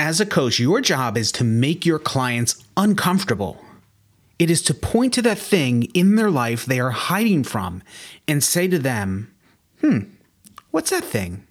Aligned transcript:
As 0.00 0.18
a 0.18 0.24
coach, 0.24 0.58
your 0.58 0.80
job 0.80 1.18
is 1.18 1.30
to 1.32 1.44
make 1.44 1.84
your 1.84 1.98
clients 1.98 2.64
uncomfortable. 2.74 3.62
It 4.38 4.50
is 4.50 4.62
to 4.62 4.72
point 4.72 5.12
to 5.12 5.22
that 5.22 5.38
thing 5.38 5.82
in 5.92 6.14
their 6.14 6.30
life 6.30 6.64
they 6.64 6.80
are 6.80 6.90
hiding 6.90 7.44
from 7.44 7.82
and 8.26 8.42
say 8.42 8.66
to 8.68 8.78
them, 8.78 9.30
hmm, 9.82 10.04
what's 10.70 10.88
that 10.88 11.04
thing? 11.04 11.46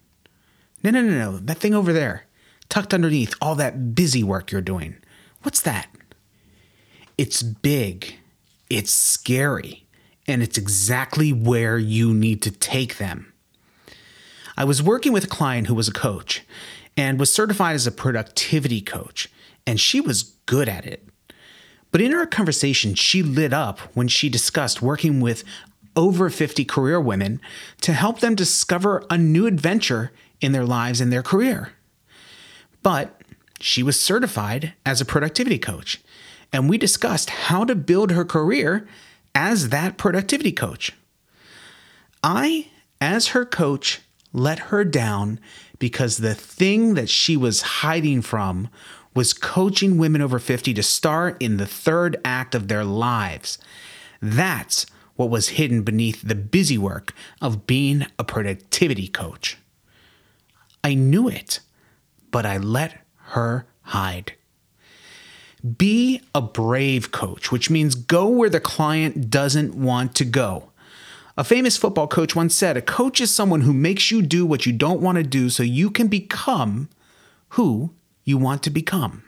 No, 0.82 0.90
no, 0.90 1.04
no, 1.04 1.12
no, 1.12 1.38
that 1.38 1.60
thing 1.60 1.76
over 1.76 1.94
there, 1.94 2.26
tucked 2.70 2.92
underneath 2.92 3.36
all 3.40 3.54
that 3.54 3.94
busy 3.94 4.24
work 4.24 4.52
you're 4.52 4.62
doing. 4.62 4.98
What's 5.44 5.62
that? 5.62 5.88
It's 7.20 7.44
big, 7.44 8.16
it's 8.68 8.92
scary, 8.92 9.86
and 10.26 10.42
it's 10.42 10.58
exactly 10.58 11.32
where 11.32 11.78
you 11.78 12.16
need 12.16 12.42
to 12.42 12.52
take 12.52 12.98
them. 12.98 13.32
I 14.58 14.64
was 14.64 14.82
working 14.82 15.14
with 15.14 15.26
a 15.26 15.28
client 15.28 15.68
who 15.68 15.76
was 15.76 15.88
a 15.88 15.94
coach 15.94 16.42
and 17.00 17.18
was 17.18 17.32
certified 17.32 17.76
as 17.76 17.88
a 17.88 17.94
productivity 17.94 18.82
coach, 18.82 19.30
and 19.66 19.80
she 19.80 20.02
was 20.02 20.36
good 20.46 20.68
at 20.68 20.86
it. 20.86 21.08
But 21.94 22.02
in 22.02 22.14
our 22.14 22.26
conversation, 22.26 22.94
she 22.94 23.24
lit 23.24 23.54
up 23.54 23.80
when 23.96 24.10
she 24.10 24.28
discussed 24.28 24.82
working 24.82 25.22
with 25.22 25.46
over 25.96 26.30
50 26.30 26.66
career 26.66 27.00
women 27.00 27.40
to 27.82 27.94
help 27.94 28.20
them 28.20 28.36
discover 28.36 29.06
a 29.10 29.18
new 29.18 29.48
adventure 29.48 30.12
in 30.42 30.52
their 30.52 30.66
lives 30.66 31.00
and 31.00 31.10
their 31.10 31.24
career. 31.24 31.72
But 32.84 33.22
she 33.62 33.82
was 33.82 33.98
certified 33.98 34.74
as 34.86 35.00
a 35.00 35.06
productivity 35.06 35.58
coach, 35.58 36.02
and 36.52 36.70
we 36.70 36.78
discussed 36.78 37.30
how 37.30 37.64
to 37.64 37.76
build 37.76 38.12
her 38.12 38.26
career 38.26 38.86
as 39.34 39.70
that 39.70 39.98
productivity 39.98 40.52
coach. 40.52 40.92
I, 42.22 42.68
as 43.00 43.30
her 43.30 43.46
coach, 43.46 44.02
let 44.34 44.60
her 44.60 44.84
down 44.84 45.40
because 45.80 46.18
the 46.18 46.36
thing 46.36 46.94
that 46.94 47.10
she 47.10 47.36
was 47.36 47.62
hiding 47.62 48.22
from 48.22 48.70
was 49.16 49.34
coaching 49.34 49.98
women 49.98 50.22
over 50.22 50.40
50 50.40 50.74
to 50.74 50.84
start 50.84 51.38
in 51.40 51.58
the 51.58 51.66
third 51.66 52.18
act 52.24 52.54
of 52.54 52.68
their 52.68 52.84
lives. 52.84 53.58
That's 54.22 54.86
what 55.16 55.30
was 55.30 55.50
hidden 55.50 55.84
beneath 55.84 56.22
the 56.22 56.36
busy 56.36 56.78
work 56.78 57.14
of 57.42 57.68
being 57.68 58.06
a 58.18 58.24
productivity 58.24 59.08
coach. 59.08 59.58
I 60.84 60.94
knew 60.94 61.28
it, 61.28 61.60
but 62.32 62.46
I 62.46 62.58
let 62.58 63.00
her 63.32 63.66
hide. 63.82 64.34
Be 65.78 66.22
a 66.34 66.42
brave 66.42 67.12
coach, 67.12 67.52
which 67.52 67.70
means 67.70 67.96
go 67.96 68.28
where 68.30 68.50
the 68.50 68.62
client 68.62 69.30
doesn't 69.30 69.76
want 69.76 70.16
to 70.16 70.26
go. 70.26 70.72
A 71.40 71.44
famous 71.46 71.78
football 71.78 72.06
coach 72.06 72.36
once 72.36 72.54
said, 72.54 72.76
A 72.76 72.82
coach 72.82 73.22
is 73.22 73.34
someone 73.34 73.62
who 73.62 73.72
makes 73.72 74.12
you 74.12 74.22
do 74.22 74.46
what 74.46 74.66
you 74.66 74.74
don't 74.74 75.00
want 75.00 75.16
to 75.16 75.24
do 75.24 75.50
so 75.50 75.64
you 75.64 75.90
can 75.90 76.10
become 76.10 76.90
who 77.52 77.94
you 78.26 78.38
want 78.38 78.62
to 78.64 78.70
become. 78.70 79.24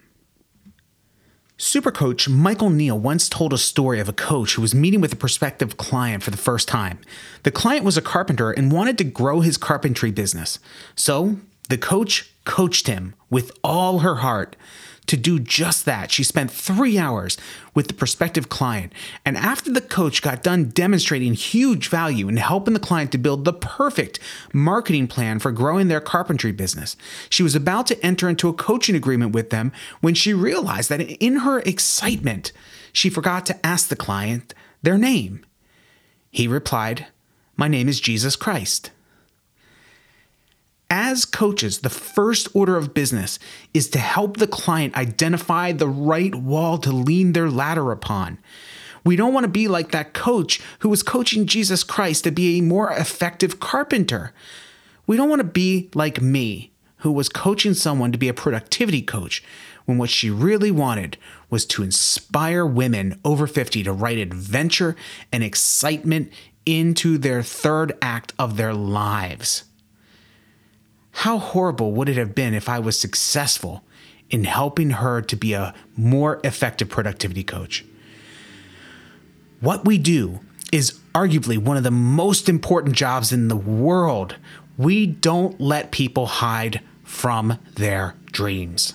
Supercoach 1.58 2.28
Michael 2.28 2.70
Neill 2.70 3.00
once 3.00 3.30
told 3.30 3.54
a 3.54 3.58
story 3.58 4.02
of 4.02 4.10
a 4.10 4.14
coach 4.14 4.56
who 4.56 4.62
was 4.62 4.76
meeting 4.76 5.00
with 5.00 5.14
a 5.14 5.16
prospective 5.16 5.78
client 5.78 6.22
for 6.22 6.32
the 6.32 6.38
first 6.38 6.68
time. 6.68 7.00
The 7.44 7.52
client 7.52 7.86
was 7.86 7.96
a 7.96 8.02
carpenter 8.02 8.52
and 8.52 8.74
wanted 8.74 8.98
to 8.98 9.06
grow 9.06 9.40
his 9.40 9.56
carpentry 9.56 10.12
business. 10.12 10.60
So 10.96 11.38
the 11.70 11.78
coach 11.78 12.30
coached 12.44 12.88
him 12.88 13.16
with 13.30 13.54
all 13.64 14.00
her 14.00 14.16
heart 14.16 14.58
to 15.08 15.18
do 15.18 15.40
just 15.40 15.86
that. 15.86 16.12
She 16.12 16.24
spent 16.24 16.52
three 16.52 16.98
hours 16.98 17.38
with 17.74 17.88
the 17.88 17.94
prospective 17.94 18.50
client. 18.50 18.94
And 19.26 19.38
after 19.38 19.72
the 19.72 19.82
coach 19.82 20.22
got 20.22 20.44
done 20.44 20.70
demonstrating 20.70 21.34
huge 21.34 21.90
value 21.90 22.30
in 22.30 22.38
helping 22.38 22.74
the 22.74 22.80
client 22.80 23.12
to 23.12 23.18
build 23.18 23.44
the 23.44 23.54
perfect 23.54 24.20
marketing 24.54 25.08
plan 25.08 25.40
for 25.40 25.52
growing 25.52 25.88
their 25.88 26.02
carpentry 26.02 26.52
business, 26.52 26.96
she 27.30 27.44
was 27.44 27.56
about 27.56 27.88
to 27.88 28.06
enter 28.06 28.30
into 28.30 28.50
a 28.50 28.54
coaching 28.54 28.96
agreement 28.96 29.34
with 29.34 29.50
them 29.50 29.72
when 30.00 30.14
she 30.14 30.34
realized 30.34 30.90
that 30.90 31.02
in 31.02 31.38
her 31.38 31.60
excitement, 31.60 32.52
she 32.94 33.10
forgot 33.10 33.46
to 33.48 33.66
ask 33.66 33.90
the 33.90 33.96
client 33.96 34.54
their 34.82 34.98
name. 34.98 35.46
He 36.30 36.48
replied, 36.48 37.08
My 37.58 37.68
name 37.68 37.90
is 37.90 38.00
Jesus 38.00 38.36
Christ. 38.36 38.92
As 41.12 41.26
coaches, 41.26 41.80
the 41.80 41.90
first 41.90 42.48
order 42.54 42.78
of 42.78 42.94
business 42.94 43.38
is 43.74 43.90
to 43.90 44.00
help 44.00 44.38
the 44.38 44.48
client 44.48 44.96
identify 44.96 45.74
the 45.74 45.90
right 45.90 46.34
wall 46.34 46.78
to 46.78 46.90
lean 46.94 47.34
their 47.34 47.50
ladder 47.50 47.92
upon. 47.92 48.38
We 49.04 49.18
don't 49.18 49.34
want 49.34 49.44
to 49.44 49.50
be 49.50 49.68
like 49.68 49.92
that 49.92 50.14
coach 50.14 50.62
who 50.80 50.88
was 50.88 51.04
coaching 51.04 51.48
Jesus 51.48 51.84
Christ 51.84 52.24
to 52.24 52.32
be 52.32 52.58
a 52.58 52.64
more 52.64 52.94
effective 52.94 53.60
carpenter. 53.60 54.32
We 55.06 55.18
don't 55.18 55.28
want 55.28 55.42
to 55.42 55.48
be 55.48 55.90
like 55.94 56.22
me, 56.22 56.72
who 57.00 57.12
was 57.12 57.28
coaching 57.28 57.74
someone 57.74 58.14
to 58.14 58.18
be 58.18 58.30
a 58.30 58.34
productivity 58.34 59.02
coach, 59.02 59.44
when 59.84 59.98
what 59.98 60.10
she 60.10 60.30
really 60.30 60.72
wanted 60.72 61.18
was 61.50 61.66
to 61.66 61.84
inspire 61.84 62.66
women 62.66 63.20
over 63.26 63.48
50 63.48 63.84
to 63.84 63.92
write 63.92 64.18
adventure 64.18 64.96
and 65.30 65.44
excitement 65.44 66.32
into 66.66 67.18
their 67.18 67.44
third 67.44 67.98
act 68.02 68.32
of 68.40 68.56
their 68.56 68.74
lives. 68.74 69.66
How 71.12 71.38
horrible 71.38 71.92
would 71.94 72.10
it 72.10 72.18
have 72.18 72.34
been 72.34 72.54
if 72.54 72.70
I 72.70 72.80
was 72.80 73.00
successful 73.00 73.84
in 74.30 74.46
helping 74.46 74.92
her 74.92 75.22
to 75.22 75.36
be 75.36 75.54
a 75.54 75.74
more 75.96 76.40
effective 76.44 76.90
productivity 76.90 77.44
coach? 77.44 77.86
What 79.60 79.86
we 79.86 79.98
do 79.98 80.40
is 80.72 81.00
arguably 81.14 81.58
one 81.58 81.78
of 81.78 81.84
the 81.84 81.92
most 81.92 82.48
important 82.48 82.96
jobs 82.96 83.32
in 83.32 83.50
the 83.50 83.56
world. 83.56 84.38
We 84.78 85.06
don't 85.06 85.60
let 85.60 85.92
people 85.92 86.26
hide 86.26 86.82
from 87.04 87.60
their 87.76 88.16
dreams. 88.32 88.94